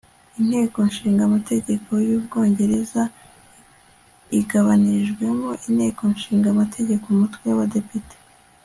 Inteko 0.39 0.77
ishinga 0.91 1.21
amategeko 1.29 1.89
yUbwongereza 2.07 3.01
igabanijwemo 4.39 5.49
Inteko 5.67 6.01
ishinga 6.17 6.47
amategeko 6.51 7.03
umutwe 7.13 7.43
wabadepite 7.51 8.15